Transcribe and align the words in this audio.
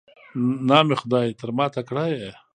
نام 0.69 0.87
خدای، 1.01 1.27
تر 1.39 1.49
ما 1.57 1.65
تکړه 1.75 2.05
یې. 2.13 2.31